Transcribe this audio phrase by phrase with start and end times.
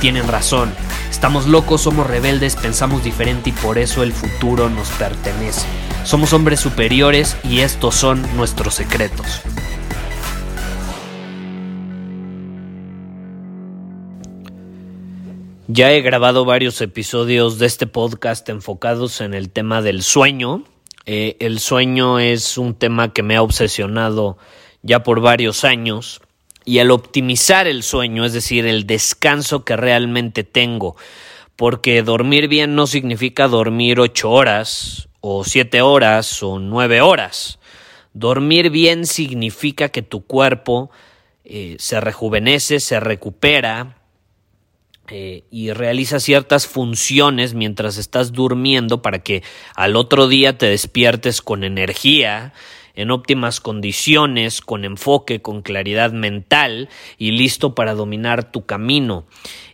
[0.00, 0.72] tienen razón.
[1.10, 5.66] Estamos locos, somos rebeldes, pensamos diferente y por eso el futuro nos pertenece.
[6.04, 9.42] Somos hombres superiores y estos son nuestros secretos.
[15.68, 20.64] Ya he grabado varios episodios de este podcast enfocados en el tema del sueño.
[21.06, 24.36] Eh, el sueño es un tema que me ha obsesionado
[24.82, 26.22] ya por varios años
[26.64, 30.96] y al optimizar el sueño, es decir, el descanso que realmente tengo,
[31.56, 37.58] porque dormir bien no significa dormir ocho horas o siete horas o nueve horas.
[38.12, 40.90] Dormir bien significa que tu cuerpo
[41.44, 44.00] eh, se rejuvenece, se recupera,
[45.12, 49.42] eh, y realiza ciertas funciones mientras estás durmiendo para que
[49.74, 52.52] al otro día te despiertes con energía,
[52.94, 56.88] en óptimas condiciones, con enfoque, con claridad mental
[57.18, 59.26] y listo para dominar tu camino.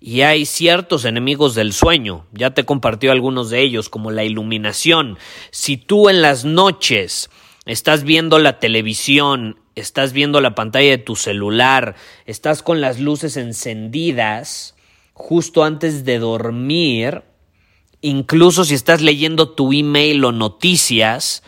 [0.00, 5.18] Y hay ciertos enemigos del sueño, ya te compartió algunos de ellos, como la iluminación.
[5.50, 7.30] Si tú en las noches
[7.66, 13.36] estás viendo la televisión, estás viendo la pantalla de tu celular, estás con las luces
[13.36, 14.74] encendidas,
[15.14, 17.22] justo antes de dormir,
[18.00, 21.42] incluso si estás leyendo tu email o noticias,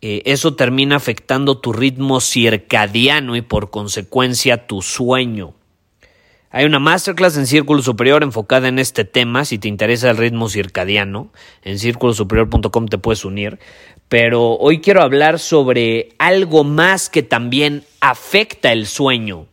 [0.00, 5.54] eh, eso termina afectando tu ritmo circadiano y por consecuencia tu sueño.
[6.50, 10.48] Hay una masterclass en Círculo Superior enfocada en este tema, si te interesa el ritmo
[10.48, 11.30] circadiano,
[11.62, 13.58] en círculosuperior.com te puedes unir,
[14.08, 19.46] pero hoy quiero hablar sobre algo más que también afecta el sueño.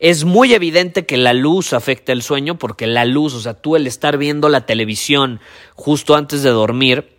[0.00, 3.74] Es muy evidente que la luz afecta el sueño porque la luz, o sea, tú
[3.74, 5.40] el estar viendo la televisión
[5.74, 7.17] justo antes de dormir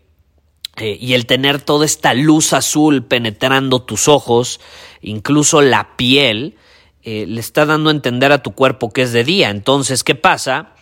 [0.79, 4.59] eh, y el tener toda esta luz azul penetrando tus ojos,
[5.01, 6.55] incluso la piel,
[7.03, 9.49] eh, le está dando a entender a tu cuerpo que es de día.
[9.49, 10.73] Entonces, ¿qué pasa?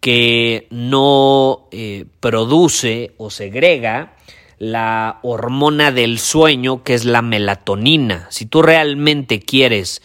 [0.00, 4.16] Que no eh, produce o segrega
[4.58, 8.26] la hormona del sueño que es la melatonina.
[8.30, 10.02] Si tú realmente quieres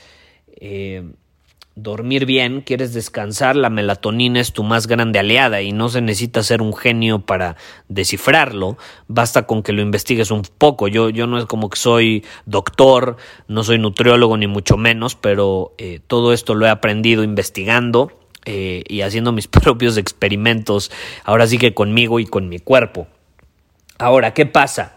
[1.75, 6.43] dormir bien, quieres descansar, la melatonina es tu más grande aliada y no se necesita
[6.43, 7.55] ser un genio para
[7.87, 10.87] descifrarlo, basta con que lo investigues un poco.
[10.87, 13.17] Yo, yo no es como que soy doctor,
[13.47, 18.11] no soy nutriólogo ni mucho menos, pero eh, todo esto lo he aprendido investigando
[18.45, 20.91] eh, y haciendo mis propios experimentos,
[21.23, 23.07] ahora sí que conmigo y con mi cuerpo.
[23.97, 24.95] Ahora, ¿qué pasa?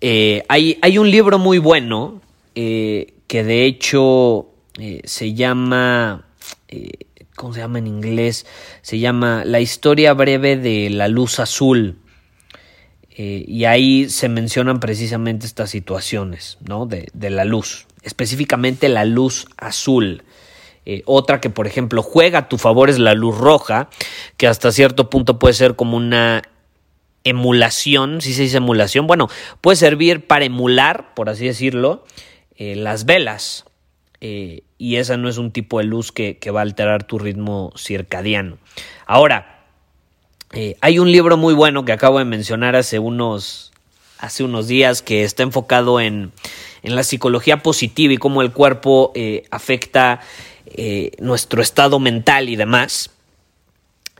[0.00, 2.20] Eh, hay, hay, un libro muy bueno
[2.54, 6.26] que de hecho eh, se llama,
[6.68, 6.90] eh,
[7.36, 8.44] ¿cómo se llama en inglés?
[8.82, 11.98] Se llama La historia breve de la luz azul.
[13.16, 16.86] Eh, y ahí se mencionan precisamente estas situaciones, ¿no?
[16.86, 20.24] De, de la luz, específicamente la luz azul.
[21.06, 23.88] otra que, por ejemplo, juega a tu favor es la luz roja,
[24.36, 26.42] que hasta cierto punto puede ser como una
[27.22, 29.28] emulación, si se dice emulación, bueno,
[29.60, 32.04] puede servir para emular, por así decirlo,
[32.58, 33.64] las velas.
[34.26, 37.74] Eh, y esa no es un tipo de luz que, va a alterar tu ritmo
[37.76, 38.56] circadiano.
[39.04, 39.66] Ahora,
[40.54, 43.70] eh, hay un libro muy bueno que acabo de mencionar hace unos,
[44.16, 46.32] hace unos días que está enfocado en,
[46.82, 50.20] la psicología positiva y cómo el cuerpo eh, afecta
[51.18, 53.10] nuestro estado mental y demás.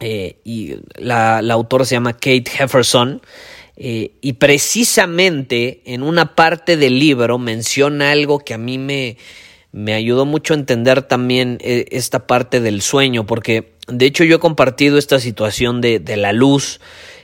[0.00, 3.22] y la, la, autora se llama Kate Hefferson.
[3.76, 9.16] y precisamente en una parte del libro menciona algo que a mí me,
[9.74, 14.36] me ayudó mucho a entender también eh, esta parte del sueño, porque de hecho yo
[14.36, 16.80] he compartido esta situación de, la luz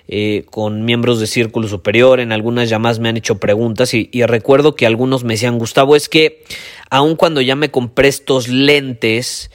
[0.09, 4.25] eh, con miembros de Círculo Superior, en algunas llamadas me han hecho preguntas y, y
[4.25, 6.43] recuerdo que algunos me decían, Gustavo, es que
[6.91, 9.53] aun cuando ya me compré estos lentes,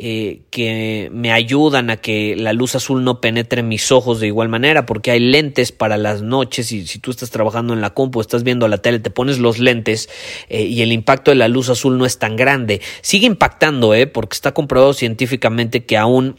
[0.00, 4.28] eh, que me ayudan a que la luz azul no penetre en mis ojos de
[4.28, 7.94] igual manera, porque hay lentes para las noches y si tú estás trabajando en la
[7.94, 10.08] compu, estás viendo la tele, te pones los lentes
[10.48, 12.80] eh, y el impacto de la luz azul no es tan grande.
[13.00, 14.06] Sigue impactando, ¿eh?
[14.06, 16.36] porque está comprobado científicamente que aún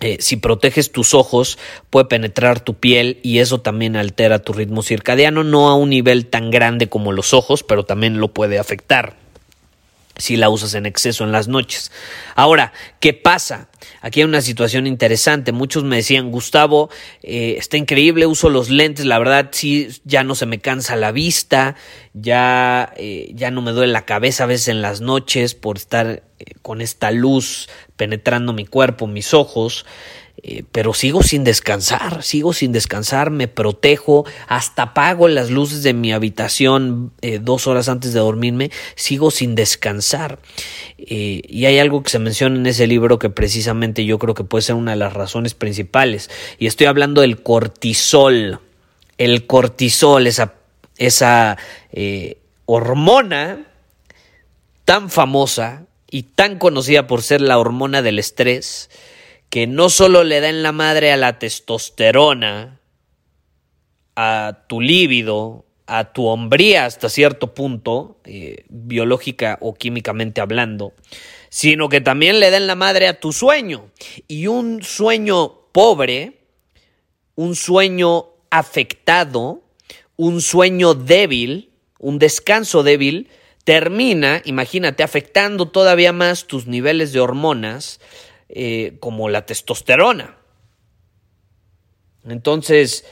[0.00, 4.82] eh, si proteges tus ojos, puede penetrar tu piel y eso también altera tu ritmo
[4.82, 9.16] circadiano, no a un nivel tan grande como los ojos, pero también lo puede afectar
[10.18, 11.90] si la usas en exceso en las noches.
[12.34, 13.68] Ahora, ¿qué pasa?
[14.00, 15.52] Aquí hay una situación interesante.
[15.52, 16.90] Muchos me decían, Gustavo,
[17.22, 21.12] eh, está increíble, uso los lentes, la verdad sí, ya no se me cansa la
[21.12, 21.76] vista,
[22.12, 26.24] ya, eh, ya no me duele la cabeza a veces en las noches por estar
[26.62, 29.86] con esta luz penetrando mi cuerpo, mis ojos,
[30.40, 35.94] eh, pero sigo sin descansar, sigo sin descansar, me protejo, hasta apago las luces de
[35.94, 40.38] mi habitación eh, dos horas antes de dormirme, sigo sin descansar.
[40.96, 44.44] Eh, y hay algo que se menciona en ese libro que precisamente yo creo que
[44.44, 48.60] puede ser una de las razones principales, y estoy hablando del cortisol.
[49.16, 50.54] El cortisol, esa,
[50.98, 51.58] esa
[52.66, 53.66] hormona
[54.84, 58.88] tan famosa y tan conocida por ser la hormona del estrés,
[59.50, 62.80] que no solo le da en la madre a la testosterona,
[64.16, 70.92] a tu líbido, a tu hombría hasta cierto punto, eh, biológica o químicamente hablando,
[71.48, 73.90] sino que también le da en la madre a tu sueño.
[74.26, 76.40] Y un sueño pobre,
[77.36, 79.62] un sueño afectado,
[80.16, 83.30] un sueño débil, un descanso débil,
[83.64, 88.00] termina, imagínate, afectando todavía más tus niveles de hormonas
[88.48, 90.36] eh, como la testosterona.
[92.26, 93.04] Entonces,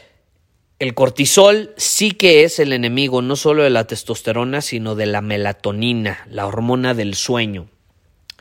[0.78, 5.22] el cortisol sí que es el enemigo no solo de la testosterona, sino de la
[5.22, 7.68] melatonina, la hormona del sueño.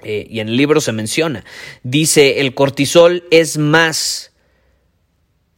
[0.03, 1.45] Eh, y en el libro se menciona,
[1.83, 4.33] dice, el cortisol es más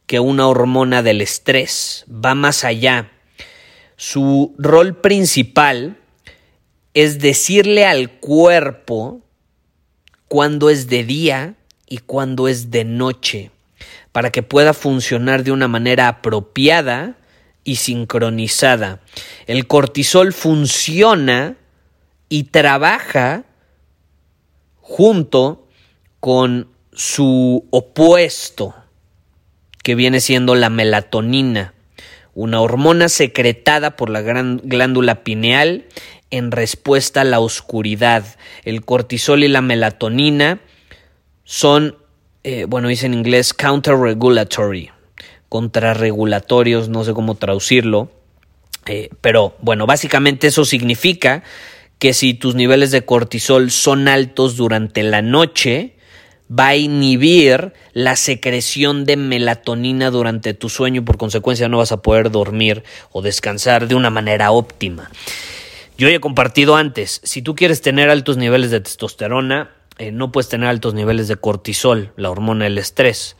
[0.06, 3.10] que una hormona del estrés, va más allá.
[3.96, 5.98] Su rol principal
[6.94, 9.20] es decirle al cuerpo
[10.28, 11.54] cuando es de día
[11.88, 13.50] y cuando es de noche,
[14.12, 17.16] para que pueda funcionar de una manera apropiada
[17.64, 19.00] y sincronizada.
[19.46, 21.56] El cortisol funciona
[22.28, 23.44] y trabaja
[24.80, 25.66] junto
[26.20, 28.74] con su opuesto,
[29.82, 31.74] que viene siendo la melatonina,
[32.34, 35.86] una hormona secretada por la gran glándula pineal
[36.30, 38.24] en respuesta a la oscuridad.
[38.64, 40.60] El cortisol y la melatonina
[41.44, 41.96] son,
[42.44, 44.90] eh, bueno, dice en inglés counter-regulatory,
[45.48, 48.10] contrarregulatorios, no sé cómo traducirlo,
[48.86, 51.42] eh, pero bueno, básicamente eso significa
[51.98, 55.96] que si tus niveles de cortisol son altos durante la noche,
[56.50, 62.00] va a inhibir la secreción de melatonina durante tu sueño, por consecuencia no vas a
[62.02, 65.10] poder dormir o descansar de una manera óptima.
[65.98, 70.48] Yo he compartido antes, si tú quieres tener altos niveles de testosterona, eh, no puedes
[70.48, 73.36] tener altos niveles de cortisol, la hormona del estrés,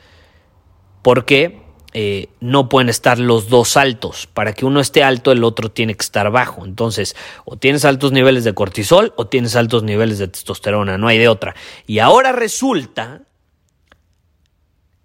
[1.02, 1.62] porque
[1.94, 4.26] eh, no pueden estar los dos altos.
[4.26, 6.64] Para que uno esté alto, el otro tiene que estar bajo.
[6.64, 7.14] Entonces,
[7.44, 11.28] o tienes altos niveles de cortisol o tienes altos niveles de testosterona, no hay de
[11.28, 11.54] otra.
[11.86, 13.22] Y ahora resulta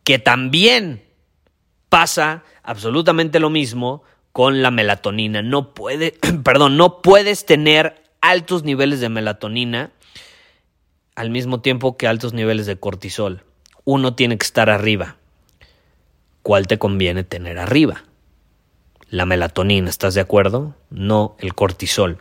[0.03, 1.03] que también
[1.87, 4.01] pasa absolutamente lo mismo
[4.33, 5.41] con la melatonina.
[5.41, 9.91] No puede, perdón, no puedes tener altos niveles de melatonina
[11.15, 13.43] al mismo tiempo que altos niveles de cortisol.
[13.85, 15.17] Uno tiene que estar arriba.
[16.41, 18.03] ¿Cuál te conviene tener arriba?
[19.09, 20.75] La melatonina, ¿estás de acuerdo?
[20.89, 22.17] No el cortisol.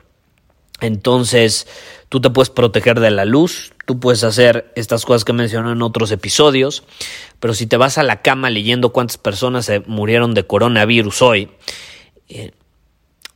[0.80, 1.66] Entonces,
[2.08, 5.82] tú te puedes proteger de la luz, tú puedes hacer estas cosas que mencioné en
[5.82, 6.82] otros episodios,
[7.40, 11.50] pero si te vas a la cama leyendo cuántas personas se murieron de coronavirus hoy,
[12.34, 12.52] eh,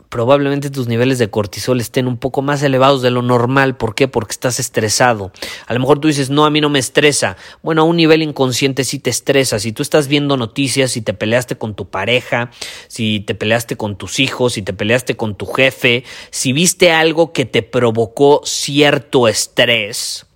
[0.09, 3.77] probablemente tus niveles de cortisol estén un poco más elevados de lo normal.
[3.77, 4.09] ¿Por qué?
[4.09, 5.33] Porque estás estresado.
[5.67, 7.37] A lo mejor tú dices, no, a mí no me estresa.
[7.63, 9.59] Bueno, a un nivel inconsciente sí te estresa.
[9.59, 12.51] Si tú estás viendo noticias, si te peleaste con tu pareja,
[12.89, 17.33] si te peleaste con tus hijos, si te peleaste con tu jefe, si viste algo
[17.33, 20.27] que te provocó cierto estrés,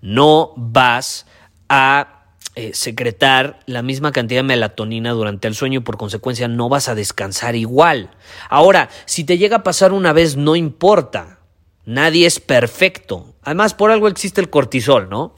[0.00, 1.26] no vas
[1.68, 2.19] a
[2.60, 6.90] eh, secretar la misma cantidad de melatonina durante el sueño y por consecuencia no vas
[6.90, 8.10] a descansar igual.
[8.50, 11.38] Ahora, si te llega a pasar una vez, no importa.
[11.86, 13.34] Nadie es perfecto.
[13.40, 15.34] Además, por algo existe el cortisol, ¿no?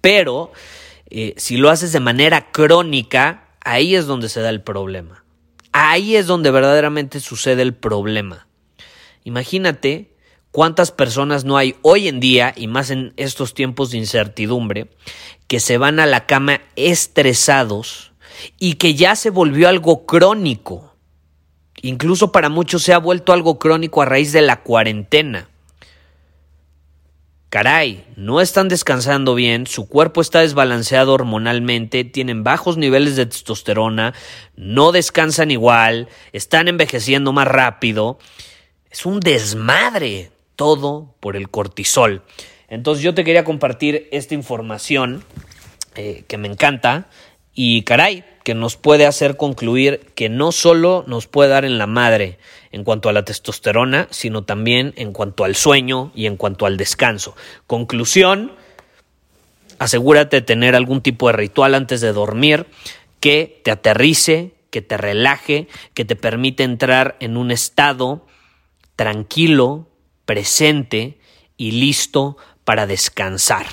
[0.00, 0.52] Pero
[1.10, 5.24] eh, si lo haces de manera crónica, ahí es donde se da el problema.
[5.72, 8.46] Ahí es donde verdaderamente sucede el problema.
[9.24, 10.14] Imagínate
[10.56, 14.88] cuántas personas no hay hoy en día, y más en estos tiempos de incertidumbre,
[15.46, 18.12] que se van a la cama estresados
[18.58, 20.94] y que ya se volvió algo crónico.
[21.82, 25.48] Incluso para muchos se ha vuelto algo crónico a raíz de la cuarentena.
[27.48, 34.12] caray, no están descansando bien, su cuerpo está desbalanceado hormonalmente, tienen bajos niveles de testosterona,
[34.56, 38.18] no descansan igual, están envejeciendo más rápido.
[38.90, 42.22] Es un desmadre todo por el cortisol.
[42.68, 45.22] Entonces yo te quería compartir esta información
[45.94, 47.06] eh, que me encanta
[47.54, 51.86] y caray, que nos puede hacer concluir que no solo nos puede dar en la
[51.86, 52.38] madre
[52.70, 56.76] en cuanto a la testosterona, sino también en cuanto al sueño y en cuanto al
[56.76, 57.34] descanso.
[57.66, 58.52] Conclusión,
[59.78, 62.66] asegúrate de tener algún tipo de ritual antes de dormir
[63.20, 68.26] que te aterrice, que te relaje, que te permite entrar en un estado
[68.96, 69.88] tranquilo,
[70.26, 71.18] presente
[71.56, 73.64] y listo para descansar.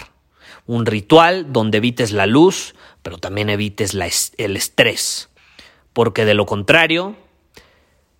[0.65, 3.97] Un ritual donde evites la luz, pero también evites
[4.37, 5.29] el estrés,
[5.91, 7.17] porque de lo contrario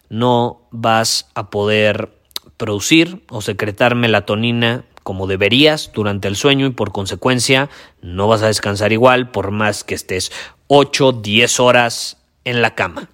[0.09, 2.09] no vas a poder
[2.57, 7.69] producir o secretar melatonina como deberías durante el sueño y por consecuencia
[8.01, 10.31] no vas a descansar igual por más que estés
[10.67, 13.09] 8, 10 horas en la cama.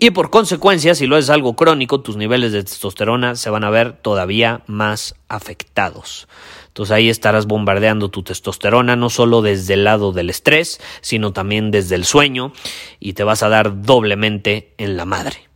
[0.00, 3.70] Y por consecuencia, si lo es algo crónico, tus niveles de testosterona se van a
[3.70, 6.28] ver todavía más afectados.
[6.68, 11.72] Entonces ahí estarás bombardeando tu testosterona no solo desde el lado del estrés, sino también
[11.72, 12.52] desde el sueño
[13.00, 15.48] y te vas a dar doblemente en la madre.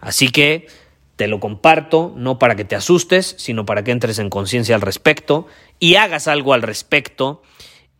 [0.00, 0.66] Así que
[1.16, 4.82] te lo comparto, no para que te asustes, sino para que entres en conciencia al
[4.82, 5.46] respecto
[5.80, 7.42] y hagas algo al respecto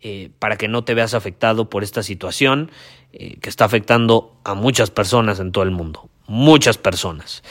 [0.01, 2.71] eh, para que no te veas afectado por esta situación
[3.13, 6.09] eh, que está afectando a muchas personas en todo el mundo.
[6.27, 7.43] Muchas personas.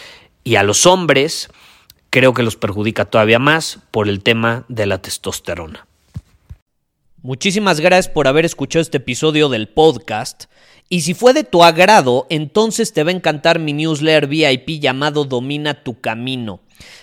[0.43, 1.49] Y a los hombres
[2.09, 5.87] creo que los perjudica todavía más por el tema de la testosterona.
[7.23, 10.45] Muchísimas gracias por haber escuchado este episodio del podcast.
[10.87, 15.25] Y si fue de tu agrado, entonces te va a encantar mi newsletter VIP llamado
[15.25, 16.61] Domina tu Camino.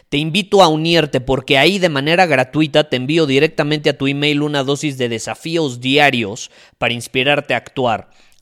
[0.09, 4.43] Te invito a unirte porque ahí de manera gratuita te envío directamente a tu email
[4.43, 8.09] una dosis de desafíos diarios para inspirarte a actuar.